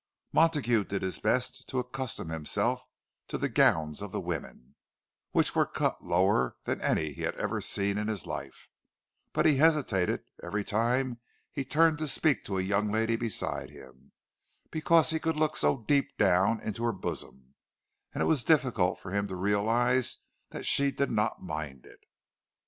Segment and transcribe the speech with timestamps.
[0.33, 2.83] Montague did his best to accustom himself
[3.27, 4.73] to the gowns of the women,
[5.29, 8.67] which were cut lower than any he had ever seen in his life;
[9.31, 11.19] but he hesitated every time
[11.51, 14.11] he turned to speak to the young lady beside him,
[14.71, 17.53] because he could look so deep down into her bosom,
[18.11, 20.17] and it was difficult for him to realize
[20.49, 21.99] that she did not mind it.